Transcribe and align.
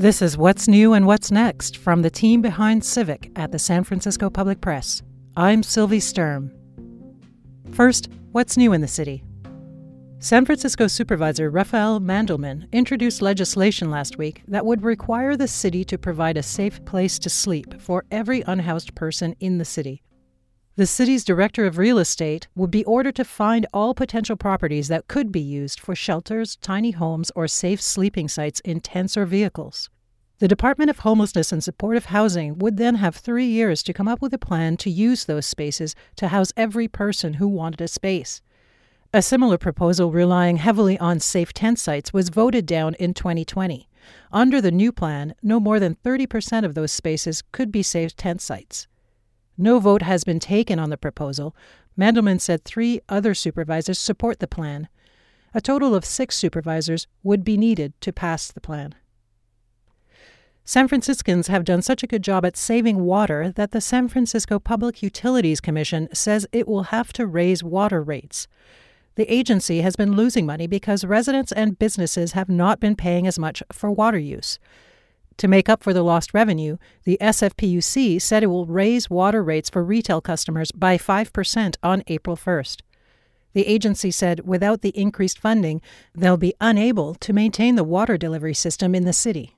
This 0.00 0.22
is 0.22 0.38
What's 0.38 0.66
New 0.66 0.94
and 0.94 1.06
What's 1.06 1.30
Next 1.30 1.76
from 1.76 2.00
the 2.00 2.08
team 2.08 2.40
behind 2.40 2.82
Civic 2.82 3.30
at 3.36 3.52
the 3.52 3.58
San 3.58 3.84
Francisco 3.84 4.30
Public 4.30 4.62
Press. 4.62 5.02
I'm 5.36 5.62
Sylvie 5.62 6.00
Sturm. 6.00 6.50
First, 7.72 8.08
what's 8.32 8.56
new 8.56 8.72
in 8.72 8.80
the 8.80 8.88
city? 8.88 9.22
San 10.18 10.46
Francisco 10.46 10.86
Supervisor 10.86 11.50
Rafael 11.50 12.00
Mandelman 12.00 12.66
introduced 12.72 13.20
legislation 13.20 13.90
last 13.90 14.16
week 14.16 14.42
that 14.48 14.64
would 14.64 14.82
require 14.82 15.36
the 15.36 15.46
city 15.46 15.84
to 15.84 15.98
provide 15.98 16.38
a 16.38 16.42
safe 16.42 16.82
place 16.86 17.18
to 17.18 17.28
sleep 17.28 17.78
for 17.78 18.06
every 18.10 18.40
unhoused 18.46 18.94
person 18.94 19.36
in 19.38 19.58
the 19.58 19.66
city. 19.66 20.02
The 20.80 20.86
city's 20.86 21.24
director 21.24 21.66
of 21.66 21.76
real 21.76 21.98
estate 21.98 22.48
would 22.56 22.70
be 22.70 22.86
ordered 22.86 23.14
to 23.16 23.24
find 23.26 23.66
all 23.70 23.92
potential 23.92 24.34
properties 24.34 24.88
that 24.88 25.08
could 25.08 25.30
be 25.30 25.38
used 25.38 25.78
for 25.78 25.94
shelters, 25.94 26.56
tiny 26.56 26.92
homes, 26.92 27.30
or 27.36 27.48
safe 27.48 27.82
sleeping 27.82 28.28
sites 28.28 28.60
in 28.60 28.80
tents 28.80 29.14
or 29.14 29.26
vehicles. 29.26 29.90
The 30.38 30.48
Department 30.48 30.88
of 30.88 31.00
Homelessness 31.00 31.52
and 31.52 31.62
Supportive 31.62 32.06
Housing 32.06 32.56
would 32.60 32.78
then 32.78 32.94
have 32.94 33.14
three 33.14 33.44
years 33.44 33.82
to 33.82 33.92
come 33.92 34.08
up 34.08 34.22
with 34.22 34.32
a 34.32 34.38
plan 34.38 34.78
to 34.78 34.88
use 34.88 35.26
those 35.26 35.44
spaces 35.44 35.94
to 36.16 36.28
house 36.28 36.50
every 36.56 36.88
person 36.88 37.34
who 37.34 37.46
wanted 37.46 37.82
a 37.82 37.86
space. 37.86 38.40
A 39.12 39.20
similar 39.20 39.58
proposal 39.58 40.10
relying 40.12 40.56
heavily 40.56 40.98
on 40.98 41.20
safe 41.20 41.52
tent 41.52 41.78
sites 41.78 42.14
was 42.14 42.30
voted 42.30 42.64
down 42.64 42.94
in 42.94 43.12
2020. 43.12 43.86
Under 44.32 44.62
the 44.62 44.70
new 44.70 44.92
plan, 44.92 45.34
no 45.42 45.60
more 45.60 45.78
than 45.78 45.96
30% 45.96 46.64
of 46.64 46.72
those 46.72 46.90
spaces 46.90 47.42
could 47.52 47.70
be 47.70 47.82
safe 47.82 48.16
tent 48.16 48.40
sites. 48.40 48.88
No 49.60 49.78
vote 49.78 50.00
has 50.00 50.24
been 50.24 50.40
taken 50.40 50.78
on 50.78 50.88
the 50.88 50.96
proposal. 50.96 51.54
Mandelman 51.98 52.40
said 52.40 52.64
three 52.64 53.00
other 53.10 53.34
supervisors 53.34 53.98
support 53.98 54.38
the 54.38 54.48
plan. 54.48 54.88
A 55.52 55.60
total 55.60 55.94
of 55.94 56.06
six 56.06 56.34
supervisors 56.34 57.06
would 57.22 57.44
be 57.44 57.58
needed 57.58 57.92
to 58.00 58.10
pass 58.10 58.50
the 58.50 58.60
plan. 58.62 58.94
San 60.64 60.88
Franciscans 60.88 61.48
have 61.48 61.66
done 61.66 61.82
such 61.82 62.02
a 62.02 62.06
good 62.06 62.22
job 62.22 62.46
at 62.46 62.56
saving 62.56 63.00
water 63.00 63.52
that 63.54 63.72
the 63.72 63.82
San 63.82 64.08
Francisco 64.08 64.58
Public 64.58 65.02
Utilities 65.02 65.60
Commission 65.60 66.08
says 66.14 66.46
it 66.52 66.66
will 66.66 66.84
have 66.84 67.12
to 67.12 67.26
raise 67.26 67.62
water 67.62 68.02
rates. 68.02 68.48
The 69.16 69.30
agency 69.30 69.82
has 69.82 69.94
been 69.94 70.16
losing 70.16 70.46
money 70.46 70.68
because 70.68 71.04
residents 71.04 71.52
and 71.52 71.78
businesses 71.78 72.32
have 72.32 72.48
not 72.48 72.80
been 72.80 72.96
paying 72.96 73.26
as 73.26 73.38
much 73.38 73.62
for 73.70 73.90
water 73.90 74.18
use. 74.18 74.58
To 75.40 75.48
make 75.48 75.70
up 75.70 75.82
for 75.82 75.94
the 75.94 76.02
lost 76.02 76.34
revenue, 76.34 76.76
the 77.04 77.16
SFPUC 77.18 78.20
said 78.20 78.42
it 78.42 78.48
will 78.48 78.66
raise 78.66 79.08
water 79.08 79.42
rates 79.42 79.70
for 79.70 79.82
retail 79.82 80.20
customers 80.20 80.70
by 80.70 80.98
5% 80.98 81.76
on 81.82 82.02
April 82.08 82.36
1st. 82.36 82.82
The 83.54 83.66
agency 83.66 84.10
said 84.10 84.46
without 84.46 84.82
the 84.82 84.90
increased 84.90 85.38
funding, 85.38 85.80
they'll 86.14 86.36
be 86.36 86.52
unable 86.60 87.14
to 87.14 87.32
maintain 87.32 87.76
the 87.76 87.84
water 87.84 88.18
delivery 88.18 88.52
system 88.52 88.94
in 88.94 89.06
the 89.06 89.14
city. 89.14 89.56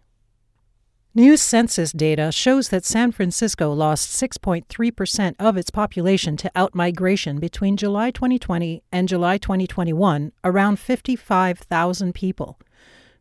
New 1.17 1.37
census 1.37 1.91
data 1.91 2.31
shows 2.31 2.69
that 2.69 2.85
San 2.85 3.11
Francisco 3.11 3.73
lost 3.73 4.09
6.3% 4.09 5.35
of 5.41 5.57
its 5.57 5.71
population 5.71 6.37
to 6.37 6.53
outmigration 6.55 7.41
between 7.41 7.77
July 7.77 8.13
2020 8.13 8.85
and 8.93 9.09
July 9.09 9.37
2021, 9.37 10.31
around 10.45 10.79
55,000 10.79 12.15
people. 12.15 12.57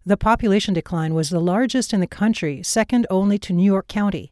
The 0.04 0.18
population 0.18 0.74
decline 0.74 1.14
was 1.14 1.30
the 1.30 1.40
largest 1.40 1.94
in 1.94 2.00
the 2.00 2.08
country, 2.08 2.64
second 2.64 3.06
only 3.12 3.38
to 3.38 3.54
New 3.54 3.64
York 3.64 3.88
County. 3.88 4.32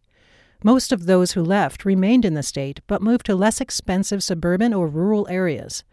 Most 0.63 0.91
of 0.91 1.05
those 1.05 1.33
who 1.33 1.43
left 1.43 1.85
remained 1.85 2.25
in 2.25 2.33
the 2.33 2.41
state, 2.41 2.81
but 2.87 3.03
moved 3.03 3.27
to 3.27 3.35
less 3.35 3.61
expensive 3.61 4.23
suburban 4.23 4.73
or 4.73 4.87
rural 4.87 5.27
areas. 5.29 5.83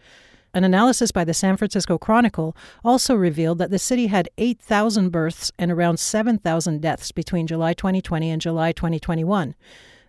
An 0.54 0.64
analysis 0.64 1.12
by 1.12 1.24
the 1.24 1.34
San 1.34 1.58
Francisco 1.58 1.98
Chronicle 1.98 2.56
also 2.82 3.14
revealed 3.14 3.58
that 3.58 3.70
the 3.70 3.78
city 3.78 4.06
had 4.06 4.30
8,000 4.38 5.10
births 5.10 5.52
and 5.58 5.70
around 5.70 5.98
7,000 5.98 6.80
deaths 6.80 7.12
between 7.12 7.46
July 7.46 7.74
2020 7.74 8.30
and 8.30 8.40
July 8.40 8.72
2021, 8.72 9.54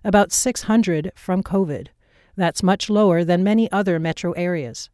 about 0.05 0.31
600 0.31 1.11
from 1.13 1.43
COVID. 1.43 1.87
That's 2.37 2.63
much 2.63 2.89
lower 2.89 3.25
than 3.25 3.43
many 3.43 3.69
other 3.69 3.99
metro 3.99 4.31
areas. 4.31 4.89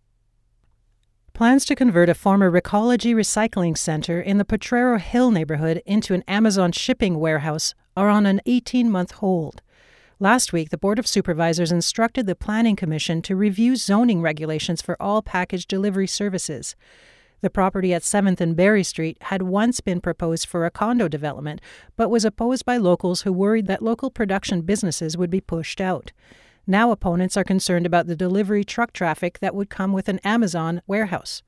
Plans 1.33 1.65
to 1.65 1.75
convert 1.75 2.09
a 2.09 2.13
former 2.13 2.51
Recology 2.51 3.15
recycling 3.15 3.75
center 3.75 4.21
in 4.21 4.37
the 4.37 4.45
Potrero 4.45 4.99
Hill 4.99 5.31
neighborhood 5.31 5.81
into 5.83 6.13
an 6.13 6.23
Amazon 6.27 6.71
shipping 6.71 7.19
warehouse 7.19 7.73
are 7.97 8.07
on 8.07 8.27
an 8.27 8.39
18 8.45 8.91
month 8.91 9.13
hold. 9.13 9.63
Last 10.19 10.53
week, 10.53 10.69
the 10.69 10.77
Board 10.77 10.99
of 10.99 11.07
Supervisors 11.07 11.71
instructed 11.71 12.27
the 12.27 12.35
Planning 12.35 12.75
Commission 12.75 13.23
to 13.23 13.35
review 13.35 13.75
zoning 13.75 14.21
regulations 14.21 14.83
for 14.83 14.95
all 15.01 15.23
package 15.23 15.65
delivery 15.65 16.05
services. 16.05 16.75
The 17.41 17.49
property 17.49 17.95
at 17.95 18.03
7th 18.03 18.39
and 18.39 18.55
Berry 18.55 18.83
Street 18.83 19.17
had 19.21 19.41
once 19.41 19.81
been 19.81 20.01
proposed 20.01 20.45
for 20.45 20.67
a 20.67 20.71
condo 20.71 21.07
development, 21.07 21.61
but 21.95 22.11
was 22.11 22.25
opposed 22.25 22.63
by 22.63 22.77
locals 22.77 23.23
who 23.23 23.33
worried 23.33 23.65
that 23.65 23.81
local 23.81 24.11
production 24.11 24.61
businesses 24.61 25.17
would 25.17 25.31
be 25.31 25.41
pushed 25.41 25.81
out. 25.81 26.11
Now 26.65 26.91
opponents 26.91 27.35
are 27.35 27.43
concerned 27.43 27.85
about 27.85 28.07
the 28.07 28.15
delivery 28.15 28.63
truck 28.63 28.93
traffic 28.93 29.39
that 29.39 29.53
would 29.53 29.69
come 29.69 29.91
with 29.91 30.07
an 30.07 30.19
Amazon 30.19 30.81
warehouse. 30.87 31.43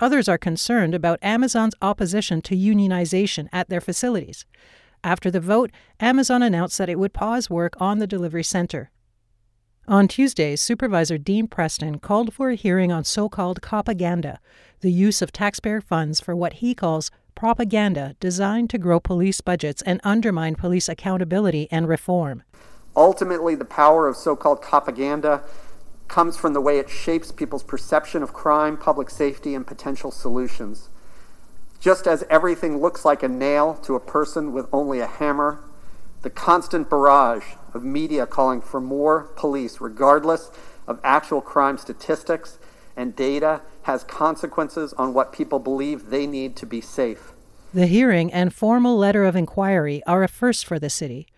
Others 0.00 0.28
are 0.28 0.38
concerned 0.38 0.94
about 0.94 1.18
Amazon's 1.22 1.74
opposition 1.80 2.42
to 2.42 2.56
unionization 2.56 3.48
at 3.52 3.68
their 3.68 3.80
facilities. 3.80 4.44
After 5.04 5.30
the 5.30 5.40
vote, 5.40 5.70
Amazon 6.00 6.42
announced 6.42 6.78
that 6.78 6.88
it 6.88 6.98
would 6.98 7.12
pause 7.12 7.48
work 7.48 7.74
on 7.80 7.98
the 7.98 8.06
delivery 8.06 8.42
center. 8.42 8.90
On 9.86 10.06
Tuesday, 10.06 10.54
Supervisor 10.54 11.18
Dean 11.18 11.46
Preston 11.46 11.98
called 11.98 12.34
for 12.34 12.50
a 12.50 12.54
hearing 12.54 12.92
on 12.92 13.04
so 13.04 13.28
called 13.28 13.62
copaganda, 13.62 14.38
the 14.80 14.92
use 14.92 15.22
of 15.22 15.32
taxpayer 15.32 15.80
funds 15.80 16.20
for 16.20 16.36
what 16.36 16.54
he 16.54 16.74
calls 16.74 17.10
copaganda 17.36 18.14
designed 18.20 18.68
to 18.70 18.78
grow 18.78 18.98
police 19.00 19.40
budgets 19.40 19.80
and 19.82 20.00
undermine 20.04 20.56
police 20.56 20.88
accountability 20.88 21.68
and 21.70 21.88
reform. 21.88 22.42
Ultimately, 22.98 23.54
the 23.54 23.64
power 23.64 24.08
of 24.08 24.16
so 24.16 24.34
called 24.34 24.60
copaganda 24.60 25.42
comes 26.08 26.36
from 26.36 26.52
the 26.52 26.60
way 26.60 26.80
it 26.80 26.90
shapes 26.90 27.30
people's 27.30 27.62
perception 27.62 28.24
of 28.24 28.32
crime, 28.32 28.76
public 28.76 29.08
safety, 29.08 29.54
and 29.54 29.64
potential 29.64 30.10
solutions. 30.10 30.88
Just 31.78 32.08
as 32.08 32.24
everything 32.28 32.80
looks 32.80 33.04
like 33.04 33.22
a 33.22 33.28
nail 33.28 33.74
to 33.84 33.94
a 33.94 34.00
person 34.00 34.52
with 34.52 34.66
only 34.72 34.98
a 34.98 35.06
hammer, 35.06 35.60
the 36.22 36.30
constant 36.30 36.90
barrage 36.90 37.44
of 37.72 37.84
media 37.84 38.26
calling 38.26 38.60
for 38.60 38.80
more 38.80 39.28
police, 39.36 39.80
regardless 39.80 40.50
of 40.88 40.98
actual 41.04 41.40
crime 41.40 41.78
statistics 41.78 42.58
and 42.96 43.14
data, 43.14 43.60
has 43.82 44.02
consequences 44.02 44.92
on 44.94 45.14
what 45.14 45.32
people 45.32 45.60
believe 45.60 46.10
they 46.10 46.26
need 46.26 46.56
to 46.56 46.66
be 46.66 46.80
safe. 46.80 47.32
The 47.72 47.86
hearing 47.86 48.32
and 48.32 48.52
formal 48.52 48.98
letter 48.98 49.24
of 49.24 49.36
inquiry 49.36 50.02
are 50.04 50.24
a 50.24 50.28
first 50.28 50.66
for 50.66 50.80
the 50.80 50.90
city. 50.90 51.28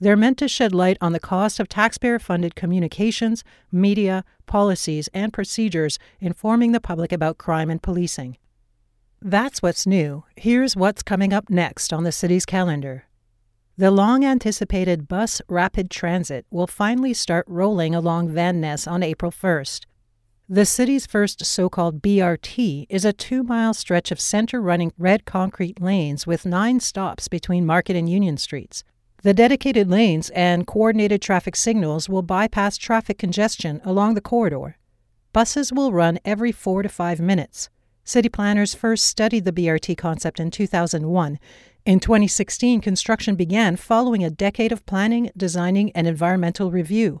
They're 0.00 0.16
meant 0.16 0.38
to 0.38 0.48
shed 0.48 0.72
light 0.72 0.96
on 1.00 1.12
the 1.12 1.20
cost 1.20 1.58
of 1.58 1.68
taxpayer 1.68 2.18
funded 2.18 2.54
communications, 2.54 3.42
media, 3.72 4.24
policies, 4.46 5.08
and 5.12 5.32
procedures 5.32 5.98
informing 6.20 6.72
the 6.72 6.80
public 6.80 7.12
about 7.12 7.38
crime 7.38 7.68
and 7.68 7.82
policing. 7.82 8.36
That's 9.20 9.60
what's 9.60 9.86
new. 9.86 10.24
Here's 10.36 10.76
what's 10.76 11.02
coming 11.02 11.32
up 11.32 11.50
next 11.50 11.92
on 11.92 12.04
the 12.04 12.12
city's 12.12 12.46
calendar. 12.46 13.04
The 13.76 13.90
long 13.90 14.24
anticipated 14.24 15.08
bus 15.08 15.42
rapid 15.48 15.90
transit 15.90 16.46
will 16.50 16.66
finally 16.68 17.14
start 17.14 17.44
rolling 17.48 17.94
along 17.94 18.28
Van 18.30 18.60
Ness 18.60 18.86
on 18.86 19.02
April 19.02 19.32
1st. 19.32 19.86
The 20.48 20.64
city's 20.64 21.06
first 21.06 21.44
so 21.44 21.68
called 21.68 22.00
BRT 22.00 22.86
is 22.88 23.04
a 23.04 23.12
two 23.12 23.42
mile 23.42 23.74
stretch 23.74 24.10
of 24.10 24.20
center 24.20 24.60
running 24.60 24.92
red 24.96 25.24
concrete 25.24 25.80
lanes 25.80 26.26
with 26.26 26.46
nine 26.46 26.80
stops 26.80 27.28
between 27.28 27.66
Market 27.66 27.96
and 27.96 28.08
Union 28.08 28.36
Streets. 28.36 28.82
The 29.22 29.34
dedicated 29.34 29.90
lanes 29.90 30.30
and 30.30 30.64
coordinated 30.64 31.20
traffic 31.20 31.56
signals 31.56 32.08
will 32.08 32.22
bypass 32.22 32.76
traffic 32.76 33.18
congestion 33.18 33.80
along 33.84 34.14
the 34.14 34.20
corridor. 34.20 34.76
Buses 35.32 35.72
will 35.72 35.92
run 35.92 36.20
every 36.24 36.52
four 36.52 36.84
to 36.84 36.88
five 36.88 37.18
minutes. 37.18 37.68
City 38.04 38.28
planners 38.28 38.74
first 38.74 39.04
studied 39.06 39.44
the 39.44 39.52
BRT 39.52 39.98
concept 39.98 40.38
in 40.38 40.52
2001. 40.52 41.40
In 41.84 41.98
2016, 41.98 42.80
construction 42.80 43.34
began 43.34 43.74
following 43.74 44.22
a 44.22 44.30
decade 44.30 44.70
of 44.70 44.86
planning, 44.86 45.32
designing, 45.36 45.90
and 45.92 46.06
environmental 46.06 46.70
review. 46.70 47.20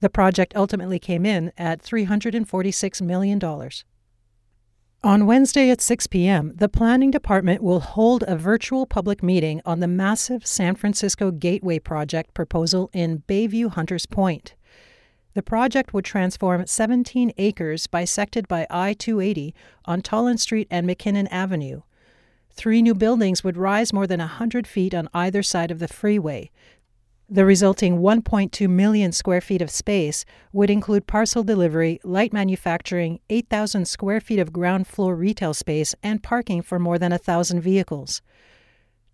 The 0.00 0.08
project 0.08 0.56
ultimately 0.56 0.98
came 0.98 1.26
in 1.26 1.52
at 1.58 1.82
$346 1.82 3.02
million. 3.02 3.38
On 5.04 5.26
Wednesday 5.26 5.70
at 5.70 5.80
6 5.80 6.08
p.m., 6.08 6.54
the 6.56 6.68
Planning 6.68 7.12
Department 7.12 7.62
will 7.62 7.78
hold 7.78 8.24
a 8.26 8.36
virtual 8.36 8.84
public 8.84 9.22
meeting 9.22 9.62
on 9.64 9.78
the 9.78 9.86
massive 9.86 10.44
San 10.44 10.74
Francisco 10.74 11.30
Gateway 11.30 11.78
Project 11.78 12.34
proposal 12.34 12.90
in 12.92 13.22
Bayview 13.28 13.70
Hunters 13.70 14.06
Point. 14.06 14.56
The 15.34 15.42
project 15.42 15.94
would 15.94 16.04
transform 16.04 16.66
17 16.66 17.32
acres 17.38 17.86
bisected 17.86 18.48
by 18.48 18.66
I 18.70 18.92
280 18.92 19.54
on 19.84 20.02
Toland 20.02 20.40
Street 20.40 20.66
and 20.68 20.84
McKinnon 20.84 21.28
Avenue. 21.30 21.82
Three 22.50 22.82
new 22.82 22.94
buildings 22.94 23.44
would 23.44 23.56
rise 23.56 23.92
more 23.92 24.08
than 24.08 24.18
100 24.18 24.66
feet 24.66 24.94
on 24.94 25.08
either 25.14 25.44
side 25.44 25.70
of 25.70 25.78
the 25.78 25.86
freeway, 25.86 26.50
the 27.30 27.44
resulting 27.44 27.98
1.2 27.98 28.68
million 28.70 29.12
square 29.12 29.42
feet 29.42 29.60
of 29.60 29.70
space 29.70 30.24
would 30.52 30.70
include 30.70 31.06
parcel 31.06 31.44
delivery, 31.44 32.00
light 32.02 32.32
manufacturing, 32.32 33.20
8,000 33.28 33.86
square 33.86 34.20
feet 34.20 34.38
of 34.38 34.52
ground 34.52 34.86
floor 34.86 35.14
retail 35.14 35.52
space, 35.52 35.94
and 36.02 36.22
parking 36.22 36.62
for 36.62 36.78
more 36.78 36.98
than 36.98 37.10
1,000 37.10 37.60
vehicles. 37.60 38.22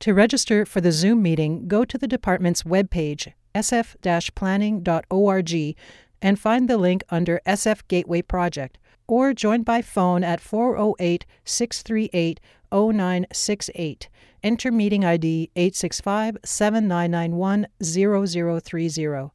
To 0.00 0.14
register 0.14 0.64
for 0.64 0.80
the 0.80 0.92
Zoom 0.92 1.22
meeting, 1.22 1.66
go 1.66 1.84
to 1.84 1.98
the 1.98 2.06
department's 2.06 2.62
webpage, 2.62 3.32
sf 3.54 4.34
planning.org, 4.34 5.76
and 6.22 6.38
find 6.38 6.68
the 6.68 6.78
link 6.78 7.02
under 7.10 7.40
SF 7.46 7.82
Gateway 7.88 8.22
Project, 8.22 8.78
or 9.08 9.34
join 9.34 9.62
by 9.62 9.82
phone 9.82 10.22
at 10.22 10.40
408 10.40 11.26
638 11.44 12.40
0968. 12.74 14.08
Enter 14.42 14.72
meeting 14.72 15.04
ID 15.04 15.50
865 15.54 16.38
7991 16.44 17.66
0030. 17.82 19.30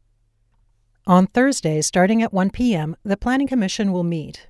On 1.08 1.26
Thursday, 1.26 1.82
starting 1.82 2.22
at 2.22 2.34
1 2.34 2.50
p.m., 2.52 2.96
the 3.04 3.18
Planning 3.18 3.48
Commission 3.48 3.92
will 3.92 4.04
meet. 4.04 4.48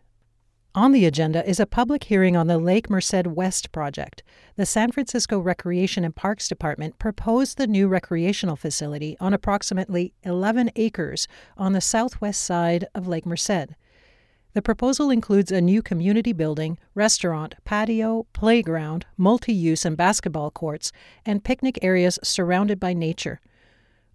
On 0.76 0.92
the 0.92 1.06
agenda 1.06 1.48
is 1.50 1.60
a 1.60 1.66
public 1.66 2.04
hearing 2.04 2.36
on 2.36 2.48
the 2.48 2.58
Lake 2.58 2.90
Merced 2.90 3.26
West 3.26 3.72
project. 3.72 4.24
The 4.56 4.66
San 4.66 4.92
Francisco 4.92 5.40
Recreation 5.40 6.04
and 6.04 6.16
Parks 6.16 6.48
Department 6.48 7.00
proposed 7.00 7.58
the 7.58 7.66
new 7.66 7.88
recreational 7.88 8.56
facility 8.56 9.18
on 9.20 9.34
approximately 9.34 10.14
11 10.24 10.72
acres 10.76 11.28
on 11.58 11.74
the 11.74 11.82
southwest 11.82 12.42
side 12.42 12.86
of 12.94 13.08
Lake 13.08 13.26
Merced. 13.26 13.70
The 14.54 14.62
proposal 14.64 15.12
includes 15.12 15.52
a 15.52 15.62
new 15.62 15.84
community 15.84 16.34
building, 16.34 16.80
restaurant, 16.96 17.56
patio, 17.66 18.26
playground, 18.34 19.06
multi 19.16 19.54
use 19.54 19.86
and 19.86 19.96
basketball 19.96 20.50
courts, 20.50 20.92
and 21.24 21.44
picnic 21.44 21.78
areas 21.84 22.18
surrounded 22.24 22.80
by 22.80 22.94
nature. 22.94 23.40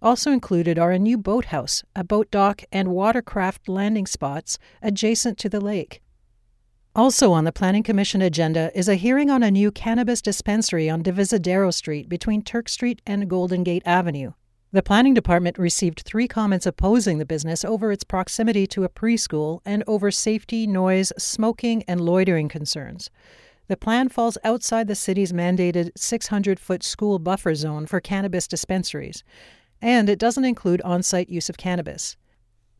Also 0.01 0.31
included 0.31 0.77
are 0.77 0.91
a 0.91 0.99
new 0.99 1.17
boathouse, 1.17 1.83
a 1.95 2.03
boat 2.03 2.29
dock, 2.31 2.63
and 2.71 2.89
watercraft 2.89 3.69
landing 3.69 4.05
spots 4.05 4.59
adjacent 4.81 5.37
to 5.37 5.47
the 5.47 5.61
lake. 5.61 6.01
Also 6.95 7.31
on 7.31 7.43
the 7.43 7.51
Planning 7.51 7.83
Commission 7.83 8.21
agenda 8.21 8.71
is 8.77 8.87
a 8.87 8.95
hearing 8.95 9.29
on 9.29 9.41
a 9.41 9.51
new 9.51 9.71
cannabis 9.71 10.21
dispensary 10.21 10.89
on 10.89 11.01
Divisadero 11.01 11.73
Street 11.73 12.07
between 12.07 12.41
Turk 12.41 12.69
Street 12.69 13.01
and 13.05 13.29
Golden 13.29 13.63
Gate 13.63 13.83
Avenue. 13.85 14.33
The 14.75 14.83
Planning 14.83 15.13
Department 15.13 15.57
received 15.57 16.01
three 16.01 16.27
comments 16.27 16.65
opposing 16.65 17.17
the 17.17 17.25
business 17.25 17.63
over 17.63 17.93
its 17.93 18.03
proximity 18.03 18.67
to 18.67 18.83
a 18.83 18.89
preschool 18.89 19.61
and 19.63 19.85
over 19.87 20.11
safety, 20.11 20.67
noise, 20.67 21.13
smoking, 21.17 21.83
and 21.87 22.01
loitering 22.01 22.49
concerns. 22.49 23.09
The 23.69 23.77
plan 23.77 24.09
falls 24.09 24.37
outside 24.43 24.89
the 24.89 24.93
city's 24.95 25.31
mandated 25.31 25.91
600 25.95 26.59
foot 26.59 26.83
school 26.83 27.19
buffer 27.19 27.55
zone 27.55 27.85
for 27.85 28.01
cannabis 28.01 28.49
dispensaries, 28.49 29.23
and 29.81 30.09
it 30.09 30.19
doesn't 30.19 30.43
include 30.43 30.81
on 30.81 31.03
site 31.03 31.29
use 31.29 31.47
of 31.47 31.55
cannabis. 31.55 32.17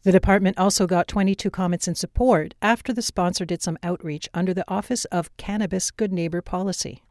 The 0.03 0.11
department 0.11 0.59
also 0.59 0.87
got 0.87 1.07
22 1.07 1.49
comments 1.49 1.87
in 1.87 1.95
support 1.95 2.55
after 2.61 2.91
the 2.91 3.01
sponsor 3.01 3.45
did 3.45 3.61
some 3.61 3.77
outreach 3.83 4.27
under 4.33 4.53
the 4.53 4.69
Office 4.69 5.05
of 5.13 5.31
Cannabis 5.37 5.91
Good 5.91 6.11
Neighbor 6.11 6.41
Policy. 6.41 7.04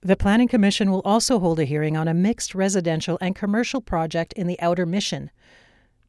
The 0.00 0.16
Planning 0.16 0.46
Commission 0.46 0.92
will 0.92 1.02
also 1.04 1.40
hold 1.40 1.58
a 1.58 1.64
hearing 1.64 1.96
on 1.96 2.06
a 2.06 2.14
mixed 2.14 2.54
residential 2.54 3.18
and 3.20 3.34
commercial 3.34 3.80
project 3.80 4.32
in 4.34 4.46
the 4.46 4.60
Outer 4.60 4.86
Mission. 4.86 5.28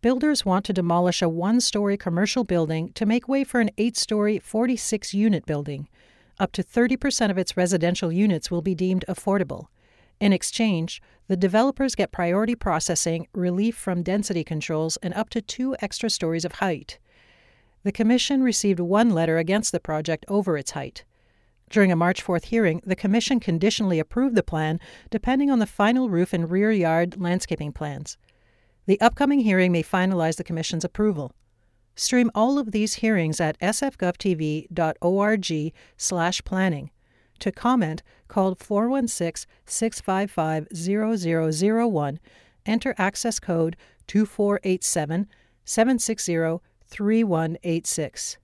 Builders 0.02 0.46
want 0.46 0.64
to 0.66 0.74
demolish 0.74 1.24
a 1.24 1.28
one 1.28 1.60
story 1.60 1.98
commercial 1.98 2.44
building 2.44 2.94
to 2.94 3.08
make 3.08 3.28
way 3.28 3.44
for 3.44 3.60
an 3.60 3.72
eight 3.80 3.98
story, 3.98 4.38
46 4.38 5.16
unit 5.16 5.44
building. 5.48 5.90
Up 6.40 6.52
to 6.52 6.64
30% 6.64 7.32
of 7.32 7.40
its 7.40 7.58
residential 7.58 8.12
units 8.12 8.52
will 8.52 8.62
be 8.62 8.76
deemed 8.76 9.06
affordable. 9.10 9.70
In 10.20 10.34
exchange, 10.34 11.02
the 11.28 11.36
developers 11.36 11.96
get 11.96 12.12
priority 12.12 12.54
processing, 12.54 13.28
relief 13.34 13.76
from 13.76 14.04
density 14.04 14.44
controls, 14.44 14.98
and 14.98 15.16
up 15.16 15.30
to 15.32 15.42
two 15.42 15.76
extra 15.80 16.12
stories 16.12 16.46
of 16.46 16.54
height. 16.54 17.00
The 17.82 17.92
Commission 17.92 18.44
received 18.44 18.80
one 18.80 19.10
letter 19.10 19.40
against 19.40 19.72
the 19.72 19.80
project 19.80 20.26
over 20.28 20.58
its 20.58 20.72
height. 20.72 21.06
During 21.70 21.92
a 21.92 21.96
March 21.96 22.24
4th 22.24 22.46
hearing, 22.46 22.82
the 22.84 22.96
Commission 22.96 23.40
conditionally 23.40 24.00
approved 24.00 24.36
the 24.36 24.42
plan 24.42 24.80
depending 25.12 25.52
on 25.52 25.60
the 25.60 25.68
final 25.68 26.10
roof 26.10 26.34
and 26.34 26.50
rear 26.50 26.72
yard 26.72 27.22
landscaping 27.22 27.72
plans. 27.72 28.18
The 28.88 29.00
upcoming 29.00 29.42
hearing 29.42 29.72
may 29.72 29.84
finalize 29.84 30.38
the 30.38 30.44
Commission's 30.44 30.84
approval. 30.84 31.32
Stream 31.96 32.32
all 32.34 32.58
of 32.58 32.72
these 32.72 32.96
hearings 32.96 33.40
at 33.40 33.60
sfgovtv.org 33.60 34.74
slash 35.98 36.44
planning. 36.44 36.90
To 37.40 37.52
comment, 37.52 38.02
call 38.28 38.56
416 38.56 39.48
655 39.66 40.68
0001, 40.74 42.20
enter 42.66 42.96
access 42.98 43.40
code 43.40 43.78
2487 44.08 45.28
760 45.66 46.60
3186. 46.88 48.38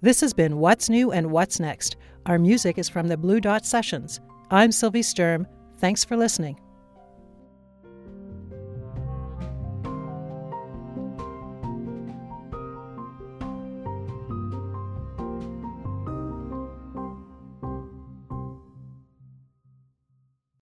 This 0.00 0.20
has 0.20 0.32
been 0.32 0.58
What's 0.58 0.88
New 0.88 1.10
and 1.10 1.32
What's 1.32 1.58
Next. 1.58 1.96
Our 2.26 2.38
music 2.38 2.78
is 2.78 2.88
from 2.88 3.08
the 3.08 3.16
Blue 3.16 3.40
Dot 3.40 3.66
Sessions. 3.66 4.20
I'm 4.48 4.70
Sylvie 4.70 5.02
Sturm. 5.02 5.44
Thanks 5.78 6.04
for 6.04 6.16
listening. 6.16 6.56